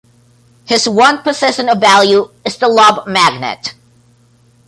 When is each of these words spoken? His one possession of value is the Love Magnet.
His 0.65 0.89
one 0.89 1.19
possession 1.19 1.69
of 1.69 1.79
value 1.79 2.31
is 2.43 2.57
the 2.57 2.67
Love 2.67 3.05
Magnet. 3.05 3.75